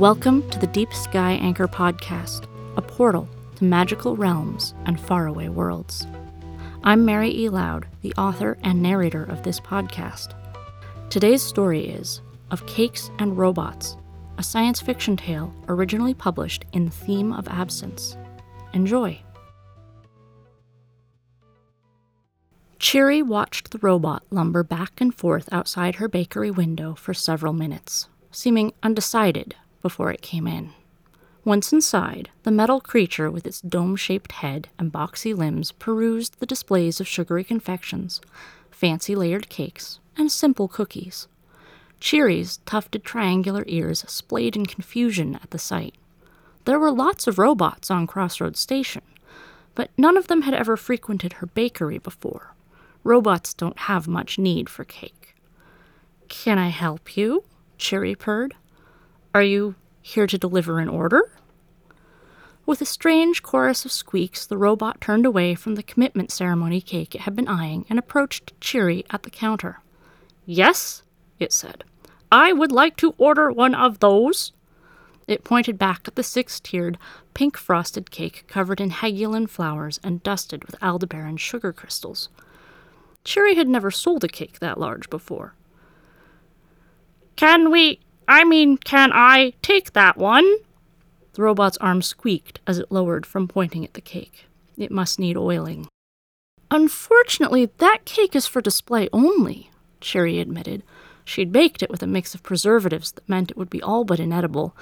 Welcome 0.00 0.48
to 0.48 0.58
the 0.58 0.66
Deep 0.66 0.94
Sky 0.94 1.32
Anchor 1.32 1.68
Podcast, 1.68 2.46
a 2.78 2.80
portal 2.80 3.28
to 3.56 3.64
magical 3.64 4.16
realms 4.16 4.72
and 4.86 4.98
faraway 4.98 5.50
worlds. 5.50 6.06
I'm 6.82 7.04
Mary 7.04 7.28
E. 7.28 7.50
Lowd, 7.50 7.86
the 8.00 8.14
author 8.14 8.56
and 8.62 8.82
narrator 8.82 9.24
of 9.24 9.42
this 9.42 9.60
podcast. 9.60 10.32
Today's 11.10 11.42
story 11.42 11.84
is 11.84 12.22
Of 12.50 12.66
Cakes 12.66 13.10
and 13.18 13.36
Robots, 13.36 13.98
a 14.38 14.42
science 14.42 14.80
fiction 14.80 15.18
tale 15.18 15.54
originally 15.68 16.14
published 16.14 16.64
in 16.72 16.86
The 16.86 16.92
Theme 16.92 17.34
of 17.34 17.46
Absence. 17.48 18.16
Enjoy. 18.72 19.20
Cheery 22.78 23.20
watched 23.20 23.70
the 23.70 23.78
robot 23.80 24.22
lumber 24.30 24.62
back 24.62 24.98
and 25.02 25.14
forth 25.14 25.50
outside 25.52 25.96
her 25.96 26.08
bakery 26.08 26.50
window 26.50 26.94
for 26.94 27.12
several 27.12 27.52
minutes, 27.52 28.08
seeming 28.30 28.72
undecided 28.82 29.56
before 29.82 30.10
it 30.10 30.22
came 30.22 30.46
in. 30.46 30.70
Once 31.44 31.72
inside, 31.72 32.28
the 32.42 32.50
metal 32.50 32.80
creature 32.80 33.30
with 33.30 33.46
its 33.46 33.60
dome 33.62 33.96
shaped 33.96 34.32
head 34.32 34.68
and 34.78 34.92
boxy 34.92 35.34
limbs 35.34 35.72
perused 35.72 36.38
the 36.38 36.46
displays 36.46 37.00
of 37.00 37.08
sugary 37.08 37.42
confections, 37.42 38.20
fancy 38.70 39.14
layered 39.14 39.48
cakes, 39.48 40.00
and 40.16 40.30
simple 40.30 40.68
cookies. 40.68 41.28
Cheery's 41.98 42.58
tufted 42.66 43.04
triangular 43.04 43.64
ears 43.66 44.04
splayed 44.06 44.56
in 44.56 44.66
confusion 44.66 45.34
at 45.36 45.50
the 45.50 45.58
sight. 45.58 45.94
There 46.66 46.78
were 46.78 46.92
lots 46.92 47.26
of 47.26 47.38
robots 47.38 47.90
on 47.90 48.06
Crossroads 48.06 48.60
Station, 48.60 49.02
but 49.74 49.90
none 49.96 50.16
of 50.16 50.26
them 50.26 50.42
had 50.42 50.54
ever 50.54 50.76
frequented 50.76 51.34
her 51.34 51.46
bakery 51.46 51.98
before. 51.98 52.54
Robots 53.02 53.54
don't 53.54 53.78
have 53.78 54.06
much 54.06 54.38
need 54.38 54.68
for 54.68 54.84
cake. 54.84 55.34
Can 56.28 56.58
I 56.58 56.68
help 56.68 57.16
you? 57.16 57.44
Cheery 57.78 58.14
purred. 58.14 58.54
Are 59.32 59.42
you 59.42 59.76
here 60.02 60.26
to 60.26 60.38
deliver 60.38 60.80
an 60.80 60.88
order? 60.88 61.30
With 62.66 62.80
a 62.80 62.86
strange 62.86 63.42
chorus 63.42 63.84
of 63.84 63.92
squeaks, 63.92 64.44
the 64.44 64.56
robot 64.56 65.00
turned 65.00 65.24
away 65.24 65.54
from 65.54 65.76
the 65.76 65.84
commitment 65.84 66.32
ceremony 66.32 66.80
cake 66.80 67.14
it 67.14 67.22
had 67.22 67.36
been 67.36 67.46
eyeing 67.46 67.86
and 67.88 67.98
approached 67.98 68.52
Cheery 68.60 69.04
at 69.10 69.22
the 69.22 69.30
counter. 69.30 69.80
Yes, 70.46 71.04
it 71.38 71.52
said. 71.52 71.84
I 72.32 72.52
would 72.52 72.72
like 72.72 72.96
to 72.96 73.14
order 73.18 73.52
one 73.52 73.74
of 73.74 74.00
those. 74.00 74.52
It 75.28 75.44
pointed 75.44 75.78
back 75.78 76.08
at 76.08 76.16
the 76.16 76.24
six 76.24 76.58
tiered, 76.58 76.98
pink 77.32 77.56
frosted 77.56 78.10
cake 78.10 78.44
covered 78.48 78.80
in 78.80 78.90
Hegulin 78.90 79.48
flowers 79.48 80.00
and 80.02 80.24
dusted 80.24 80.64
with 80.64 80.82
Aldebaran 80.82 81.36
sugar 81.36 81.72
crystals. 81.72 82.30
Cheery 83.22 83.54
had 83.54 83.68
never 83.68 83.92
sold 83.92 84.24
a 84.24 84.28
cake 84.28 84.58
that 84.58 84.78
large 84.78 85.08
before. 85.08 85.54
Can 87.36 87.70
we 87.70 88.00
I 88.30 88.44
mean, 88.44 88.76
can 88.76 89.10
I 89.12 89.54
take 89.60 89.92
that 89.94 90.16
one? 90.16 90.48
The 91.32 91.42
robot's 91.42 91.76
arm 91.78 92.00
squeaked 92.00 92.60
as 92.64 92.78
it 92.78 92.92
lowered 92.92 93.26
from 93.26 93.48
pointing 93.48 93.84
at 93.84 93.94
the 93.94 94.00
cake. 94.00 94.46
It 94.78 94.92
must 94.92 95.18
need 95.18 95.36
oiling. 95.36 95.88
Unfortunately, 96.70 97.70
that 97.78 98.04
cake 98.04 98.36
is 98.36 98.46
for 98.46 98.60
display 98.60 99.08
only, 99.12 99.68
Cherry 100.00 100.38
admitted. 100.38 100.84
She'd 101.24 101.50
baked 101.50 101.82
it 101.82 101.90
with 101.90 102.04
a 102.04 102.06
mix 102.06 102.32
of 102.32 102.44
preservatives 102.44 103.10
that 103.10 103.28
meant 103.28 103.50
it 103.50 103.56
would 103.56 103.68
be 103.68 103.82
all 103.82 104.04
but 104.04 104.20
inedible, 104.20 104.76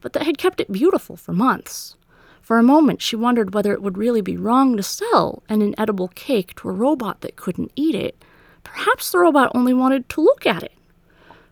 but 0.00 0.12
that 0.14 0.24
had 0.24 0.36
kept 0.36 0.60
it 0.60 0.72
beautiful 0.72 1.16
for 1.16 1.32
months. 1.32 1.96
For 2.42 2.58
a 2.58 2.64
moment, 2.64 3.00
she 3.00 3.14
wondered 3.14 3.54
whether 3.54 3.72
it 3.72 3.80
would 3.80 3.96
really 3.96 4.22
be 4.22 4.36
wrong 4.36 4.76
to 4.76 4.82
sell 4.82 5.44
an 5.48 5.62
inedible 5.62 6.08
cake 6.08 6.56
to 6.56 6.68
a 6.68 6.72
robot 6.72 7.20
that 7.20 7.36
couldn't 7.36 7.70
eat 7.76 7.94
it. 7.94 8.24
Perhaps 8.64 9.12
the 9.12 9.20
robot 9.20 9.52
only 9.54 9.72
wanted 9.72 10.08
to 10.08 10.20
look 10.20 10.44
at 10.44 10.64
it 10.64 10.72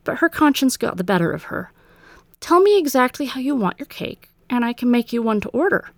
but 0.07 0.19
her 0.19 0.31
conscience 0.31 0.79
got 0.79 0.97
the 0.97 1.05
better 1.05 1.33
of 1.33 1.45
her. 1.45 1.71
Tell 2.41 2.61
me 2.61 2.78
exactly 2.78 3.27
how 3.27 3.41
you 3.41 3.55
want 3.55 3.78
your 3.78 3.87
cake, 3.87 4.31
and 4.49 4.65
I 4.65 4.72
can 4.72 4.91
make 4.91 5.12
you 5.12 5.21
one 5.21 5.43
to 5.43 5.50
order. 5.50 5.91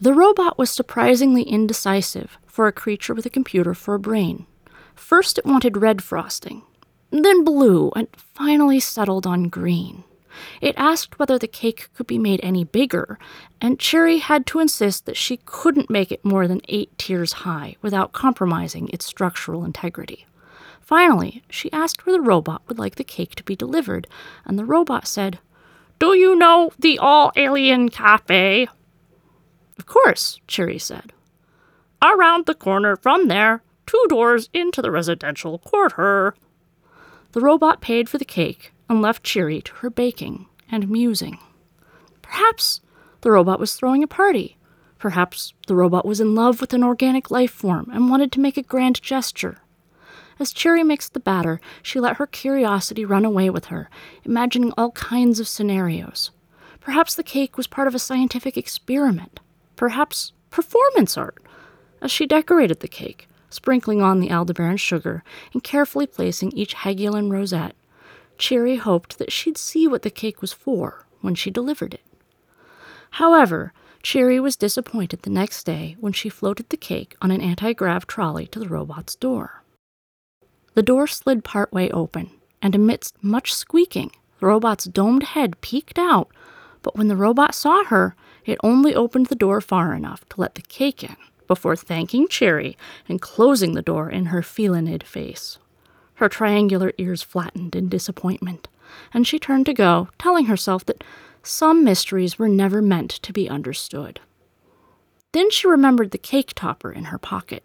The 0.00 0.14
robot 0.14 0.56
was 0.56 0.70
surprisingly 0.70 1.42
indecisive 1.42 2.38
for 2.46 2.66
a 2.66 2.72
creature 2.72 3.12
with 3.12 3.26
a 3.26 3.30
computer 3.30 3.74
for 3.74 3.94
a 3.94 3.98
brain. 3.98 4.46
First, 4.94 5.36
it 5.36 5.44
wanted 5.44 5.76
red 5.76 6.02
frosting, 6.02 6.62
then 7.10 7.44
blue, 7.44 7.90
and 7.94 8.08
finally 8.16 8.80
settled 8.80 9.26
on 9.26 9.48
green. 9.48 10.04
It 10.60 10.74
asked 10.78 11.18
whether 11.18 11.38
the 11.38 11.48
cake 11.48 11.90
could 11.94 12.06
be 12.06 12.18
made 12.18 12.40
any 12.42 12.64
bigger, 12.64 13.18
and 13.60 13.80
Cherry 13.80 14.18
had 14.18 14.46
to 14.46 14.60
insist 14.60 15.04
that 15.06 15.16
she 15.16 15.40
couldn't 15.44 15.90
make 15.90 16.12
it 16.12 16.24
more 16.24 16.46
than 16.46 16.62
eight 16.68 16.96
tiers 16.96 17.32
high 17.44 17.76
without 17.82 18.12
compromising 18.12 18.88
its 18.88 19.04
structural 19.04 19.64
integrity. 19.64 20.26
Finally, 20.90 21.40
she 21.48 21.70
asked 21.72 22.04
where 22.04 22.16
the 22.16 22.20
robot 22.20 22.62
would 22.66 22.76
like 22.76 22.96
the 22.96 23.04
cake 23.04 23.36
to 23.36 23.44
be 23.44 23.54
delivered, 23.54 24.08
and 24.44 24.58
the 24.58 24.64
robot 24.64 25.06
said, 25.06 25.38
Do 26.00 26.16
you 26.16 26.34
know 26.34 26.72
the 26.80 26.98
All 26.98 27.30
Alien 27.36 27.90
Cafe? 27.90 28.66
Of 29.78 29.86
course, 29.86 30.40
Cheery 30.48 30.80
said. 30.80 31.12
Around 32.02 32.46
the 32.46 32.56
corner 32.56 32.96
from 32.96 33.28
there, 33.28 33.62
two 33.86 34.04
doors 34.08 34.50
into 34.52 34.82
the 34.82 34.90
residential 34.90 35.60
quarter. 35.60 36.34
The 37.30 37.40
robot 37.40 37.80
paid 37.80 38.08
for 38.08 38.18
the 38.18 38.24
cake 38.24 38.72
and 38.88 39.00
left 39.00 39.22
Cheery 39.22 39.62
to 39.62 39.74
her 39.74 39.90
baking 39.90 40.46
and 40.72 40.90
musing. 40.90 41.38
Perhaps 42.20 42.80
the 43.20 43.30
robot 43.30 43.60
was 43.60 43.74
throwing 43.74 44.02
a 44.02 44.08
party. 44.08 44.56
Perhaps 44.98 45.54
the 45.68 45.76
robot 45.76 46.04
was 46.04 46.20
in 46.20 46.34
love 46.34 46.60
with 46.60 46.74
an 46.74 46.82
organic 46.82 47.30
life 47.30 47.52
form 47.52 47.88
and 47.92 48.10
wanted 48.10 48.32
to 48.32 48.40
make 48.40 48.56
a 48.56 48.62
grand 48.64 49.00
gesture. 49.00 49.58
As 50.40 50.54
Cherry 50.54 50.82
mixed 50.82 51.12
the 51.12 51.20
batter, 51.20 51.60
she 51.82 52.00
let 52.00 52.16
her 52.16 52.26
curiosity 52.26 53.04
run 53.04 53.26
away 53.26 53.50
with 53.50 53.66
her, 53.66 53.90
imagining 54.24 54.72
all 54.72 54.90
kinds 54.92 55.38
of 55.38 55.46
scenarios. 55.46 56.30
Perhaps 56.80 57.14
the 57.14 57.22
cake 57.22 57.58
was 57.58 57.66
part 57.66 57.86
of 57.86 57.94
a 57.94 57.98
scientific 57.98 58.56
experiment. 58.56 59.38
Perhaps 59.76 60.32
performance 60.48 61.18
art. 61.18 61.42
As 62.00 62.10
she 62.10 62.26
decorated 62.26 62.80
the 62.80 62.88
cake, 62.88 63.28
sprinkling 63.50 64.00
on 64.00 64.20
the 64.20 64.30
Aldebaran 64.30 64.78
sugar 64.78 65.22
and 65.52 65.62
carefully 65.62 66.06
placing 66.06 66.52
each 66.52 66.74
Hegulin 66.74 67.30
rosette, 67.30 67.76
Cherry 68.38 68.76
hoped 68.76 69.18
that 69.18 69.30
she'd 69.30 69.58
see 69.58 69.86
what 69.86 70.00
the 70.00 70.10
cake 70.10 70.40
was 70.40 70.54
for 70.54 71.04
when 71.20 71.34
she 71.34 71.50
delivered 71.50 71.92
it. 71.92 72.04
However, 73.10 73.74
Cherry 74.02 74.40
was 74.40 74.56
disappointed 74.56 75.20
the 75.20 75.28
next 75.28 75.64
day 75.64 75.96
when 76.00 76.14
she 76.14 76.30
floated 76.30 76.70
the 76.70 76.78
cake 76.78 77.14
on 77.20 77.30
an 77.30 77.42
anti 77.42 77.74
grav 77.74 78.06
trolley 78.06 78.46
to 78.46 78.58
the 78.58 78.68
robot's 78.68 79.14
door. 79.14 79.62
The 80.80 80.86
door 80.86 81.06
slid 81.06 81.44
partway 81.44 81.90
open, 81.90 82.30
and 82.62 82.74
amidst 82.74 83.22
much 83.22 83.52
squeaking, 83.52 84.12
the 84.38 84.46
robot's 84.46 84.86
domed 84.86 85.24
head 85.24 85.60
peeked 85.60 85.98
out, 85.98 86.30
but 86.80 86.96
when 86.96 87.08
the 87.08 87.18
robot 87.18 87.54
saw 87.54 87.84
her, 87.84 88.16
it 88.46 88.56
only 88.64 88.94
opened 88.94 89.26
the 89.26 89.34
door 89.34 89.60
far 89.60 89.92
enough 89.94 90.26
to 90.30 90.40
let 90.40 90.54
the 90.54 90.62
cake 90.62 91.04
in 91.04 91.16
before 91.46 91.76
thanking 91.76 92.28
Cherry 92.28 92.78
and 93.10 93.20
closing 93.20 93.74
the 93.74 93.82
door 93.82 94.08
in 94.08 94.24
her 94.32 94.40
felinid 94.40 95.02
face. 95.02 95.58
Her 96.14 96.30
triangular 96.30 96.94
ears 96.96 97.22
flattened 97.22 97.76
in 97.76 97.90
disappointment, 97.90 98.66
and 99.12 99.26
she 99.26 99.38
turned 99.38 99.66
to 99.66 99.74
go, 99.74 100.08
telling 100.18 100.46
herself 100.46 100.86
that 100.86 101.04
some 101.42 101.84
mysteries 101.84 102.38
were 102.38 102.48
never 102.48 102.80
meant 102.80 103.10
to 103.10 103.34
be 103.34 103.50
understood. 103.50 104.18
Then 105.32 105.50
she 105.50 105.68
remembered 105.68 106.12
the 106.12 106.16
cake 106.16 106.54
topper 106.54 106.90
in 106.90 107.04
her 107.12 107.18
pocket 107.18 107.64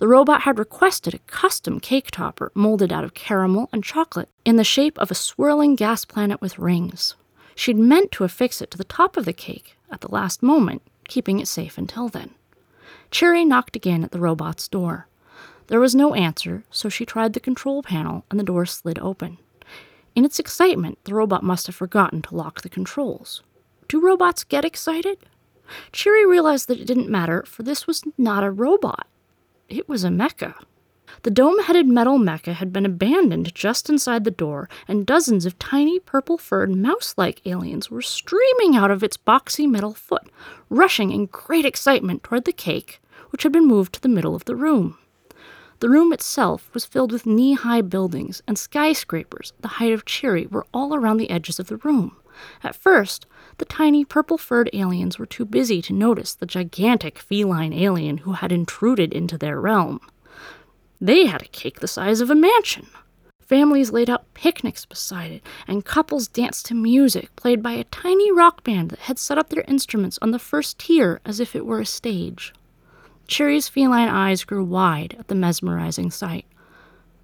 the 0.00 0.08
robot 0.08 0.40
had 0.40 0.58
requested 0.58 1.12
a 1.12 1.18
custom 1.26 1.78
cake 1.78 2.10
topper 2.10 2.50
molded 2.54 2.90
out 2.90 3.04
of 3.04 3.12
caramel 3.12 3.68
and 3.70 3.84
chocolate 3.84 4.30
in 4.46 4.56
the 4.56 4.64
shape 4.64 4.98
of 4.98 5.10
a 5.10 5.14
swirling 5.14 5.76
gas 5.76 6.06
planet 6.06 6.40
with 6.40 6.58
rings. 6.58 7.16
She'd 7.54 7.76
meant 7.76 8.10
to 8.12 8.24
affix 8.24 8.62
it 8.62 8.70
to 8.70 8.78
the 8.78 8.84
top 8.84 9.18
of 9.18 9.26
the 9.26 9.34
cake 9.34 9.76
at 9.90 10.00
the 10.00 10.10
last 10.10 10.42
moment, 10.42 10.80
keeping 11.06 11.38
it 11.38 11.48
safe 11.48 11.76
until 11.76 12.08
then. 12.08 12.30
Cheery 13.10 13.44
knocked 13.44 13.76
again 13.76 14.02
at 14.02 14.10
the 14.10 14.20
robot's 14.20 14.68
door. 14.68 15.06
There 15.66 15.80
was 15.80 15.94
no 15.94 16.14
answer, 16.14 16.64
so 16.70 16.88
she 16.88 17.04
tried 17.04 17.34
the 17.34 17.38
control 17.38 17.82
panel 17.82 18.24
and 18.30 18.40
the 18.40 18.44
door 18.44 18.64
slid 18.64 18.98
open. 19.00 19.36
In 20.16 20.24
its 20.24 20.38
excitement, 20.38 20.98
the 21.04 21.12
robot 21.12 21.42
must 21.42 21.66
have 21.66 21.76
forgotten 21.76 22.22
to 22.22 22.34
lock 22.34 22.62
the 22.62 22.70
controls. 22.70 23.42
Do 23.86 24.00
robots 24.00 24.44
get 24.44 24.64
excited? 24.64 25.18
Cheery 25.92 26.24
realized 26.24 26.68
that 26.68 26.80
it 26.80 26.86
didn't 26.86 27.10
matter, 27.10 27.44
for 27.46 27.64
this 27.64 27.86
was 27.86 28.02
not 28.16 28.42
a 28.42 28.50
robot. 28.50 29.06
It 29.70 29.88
was 29.88 30.02
a 30.02 30.08
mecha. 30.08 30.54
The 31.22 31.30
dome 31.30 31.60
headed 31.60 31.86
metal 31.86 32.18
mecha 32.18 32.54
had 32.54 32.72
been 32.72 32.84
abandoned 32.84 33.54
just 33.54 33.88
inside 33.88 34.24
the 34.24 34.32
door, 34.32 34.68
and 34.88 35.06
dozens 35.06 35.46
of 35.46 35.60
tiny 35.60 36.00
purple 36.00 36.38
furred 36.38 36.74
mouse 36.74 37.14
like 37.16 37.46
aliens 37.46 37.88
were 37.88 38.02
streaming 38.02 38.74
out 38.74 38.90
of 38.90 39.04
its 39.04 39.16
boxy 39.16 39.70
metal 39.70 39.94
foot, 39.94 40.28
rushing 40.70 41.12
in 41.12 41.26
great 41.26 41.64
excitement 41.64 42.24
toward 42.24 42.46
the 42.46 42.52
cake, 42.52 43.00
which 43.30 43.44
had 43.44 43.52
been 43.52 43.68
moved 43.68 43.92
to 43.92 44.00
the 44.00 44.08
middle 44.08 44.34
of 44.34 44.44
the 44.44 44.56
room. 44.56 44.98
The 45.78 45.88
room 45.88 46.12
itself 46.12 46.68
was 46.74 46.84
filled 46.84 47.12
with 47.12 47.24
knee 47.24 47.54
high 47.54 47.80
buildings, 47.82 48.42
and 48.48 48.58
skyscrapers, 48.58 49.52
the 49.60 49.68
height 49.78 49.92
of 49.92 50.04
Cheery, 50.04 50.48
were 50.48 50.66
all 50.74 50.96
around 50.96 51.18
the 51.18 51.30
edges 51.30 51.60
of 51.60 51.68
the 51.68 51.76
room. 51.76 52.16
At 52.62 52.76
first, 52.76 53.26
the 53.58 53.64
tiny 53.64 54.04
purple 54.04 54.38
furred 54.38 54.70
aliens 54.72 55.18
were 55.18 55.26
too 55.26 55.44
busy 55.44 55.82
to 55.82 55.92
notice 55.92 56.34
the 56.34 56.46
gigantic 56.46 57.18
feline 57.18 57.72
alien 57.72 58.18
who 58.18 58.32
had 58.32 58.52
intruded 58.52 59.12
into 59.12 59.36
their 59.36 59.60
realm. 59.60 60.00
They 61.00 61.26
had 61.26 61.42
a 61.42 61.48
cake 61.48 61.80
the 61.80 61.88
size 61.88 62.20
of 62.20 62.30
a 62.30 62.34
mansion. 62.34 62.86
Families 63.40 63.90
laid 63.90 64.08
out 64.08 64.32
picnics 64.32 64.84
beside 64.84 65.32
it, 65.32 65.42
and 65.66 65.84
couples 65.84 66.28
danced 66.28 66.66
to 66.66 66.74
music 66.74 67.34
played 67.34 67.62
by 67.62 67.72
a 67.72 67.84
tiny 67.84 68.30
rock 68.30 68.62
band 68.62 68.90
that 68.90 69.00
had 69.00 69.18
set 69.18 69.38
up 69.38 69.48
their 69.48 69.64
instruments 69.66 70.18
on 70.22 70.30
the 70.30 70.38
first 70.38 70.78
tier 70.78 71.20
as 71.24 71.40
if 71.40 71.56
it 71.56 71.66
were 71.66 71.80
a 71.80 71.86
stage. 71.86 72.54
Cherry's 73.26 73.68
feline 73.68 74.08
eyes 74.08 74.44
grew 74.44 74.64
wide 74.64 75.16
at 75.18 75.28
the 75.28 75.34
mesmerizing 75.34 76.10
sight. 76.10 76.46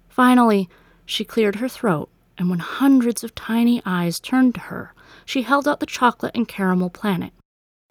Finally, 0.09 0.67
she 1.05 1.23
cleared 1.23 1.55
her 1.55 1.69
throat, 1.69 2.09
and 2.37 2.49
when 2.49 2.59
hundreds 2.59 3.23
of 3.23 3.35
tiny 3.35 3.81
eyes 3.85 4.19
turned 4.19 4.55
to 4.55 4.61
her, 4.61 4.93
she 5.25 5.41
held 5.41 5.67
out 5.67 5.79
the 5.79 5.85
chocolate 5.85 6.35
and 6.35 6.47
caramel 6.47 6.89
planet. 6.89 7.33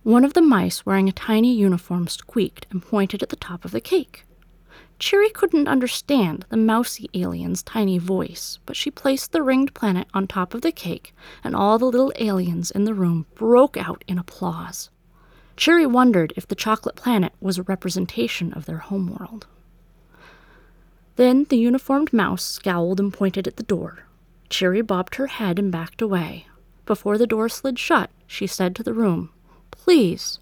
One 0.02 0.25
of 0.25 0.34
the 0.34 0.43
mice 0.43 0.87
wearing 0.87 1.08
a 1.08 1.12
tiny 1.12 1.52
uniform 1.52 2.06
squeaked 2.06 2.66
and 2.70 2.82
pointed 2.82 3.22
at 3.22 3.28
the 3.28 3.37
top 3.37 3.64
of 3.64 3.72
the 3.72 3.81
cake. 3.81 4.25
Cherry 4.98 5.28
couldn't 5.28 5.69
understand 5.69 6.46
the 6.48 6.56
mousy 6.56 7.10
alien's 7.12 7.62
tiny 7.62 7.98
voice, 7.98 8.58
but 8.64 8.76
she 8.76 8.90
placed 8.90 9.32
the 9.32 9.43
ringed 9.43 9.75
planet 9.75 10.06
on 10.14 10.26
top 10.26 10.54
of 10.54 10.62
the 10.62 10.72
cake, 10.72 11.14
and 11.44 11.54
all 11.54 11.78
the 11.78 11.84
little 11.84 12.12
aliens 12.16 12.70
in 12.70 12.84
the 12.84 12.94
room 12.94 13.26
broke 13.34 13.76
out 13.76 14.04
in 14.08 14.19
applause. 14.19 14.88
Cherry 15.56 15.87
wondered 15.87 16.32
if 16.37 16.46
the 16.46 16.54
chocolate 16.54 16.96
planet 16.96 17.32
was 17.40 17.58
a 17.58 17.62
representation 17.62 18.52
of 18.54 18.64
their 18.64 18.78
homeworld. 18.78 19.46
Then 21.16 21.44
the 21.44 21.58
uniformed 21.58 22.12
mouse 22.12 22.44
scowled 22.44 23.00
and 23.00 23.12
pointed 23.12 23.46
at 23.46 23.56
the 23.56 23.62
door. 23.62 24.05
Cherry 24.48 24.82
bobbed 24.82 25.16
her 25.16 25.26
head 25.26 25.58
and 25.58 25.72
backed 25.72 26.00
away. 26.00 26.46
Before 26.84 27.19
the 27.19 27.26
door 27.26 27.48
slid 27.48 27.78
shut, 27.78 28.10
she 28.26 28.46
said 28.46 28.76
to 28.76 28.82
the 28.82 28.94
room, 28.94 29.31
Please, 29.70 30.38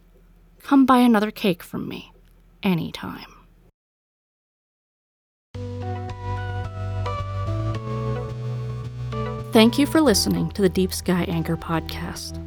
come 0.62 0.86
buy 0.86 0.98
another 0.98 1.30
cake 1.30 1.62
from 1.62 1.88
me, 1.88 2.12
any 2.62 2.92
time. 2.92 3.26
Thank 9.52 9.78
you 9.78 9.86
for 9.86 10.00
listening 10.00 10.50
to 10.50 10.62
the 10.62 10.68
Deep 10.68 10.92
Sky 10.92 11.24
Anchor 11.28 11.56
podcast. 11.56 12.40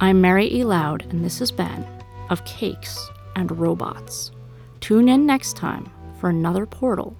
I'm 0.00 0.20
Mary 0.20 0.50
E. 0.50 0.64
Lowd, 0.64 1.06
and 1.10 1.22
this 1.22 1.38
has 1.38 1.52
been 1.52 1.86
Of 2.30 2.44
Cakes 2.46 3.10
and 3.36 3.56
Robots. 3.58 4.32
Tune 4.80 5.08
in 5.08 5.26
next 5.26 5.56
time 5.56 5.90
for 6.18 6.30
another 6.30 6.64
portal 6.64 7.16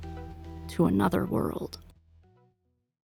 to 0.69 0.87
another 0.87 1.27
world. 1.27 1.79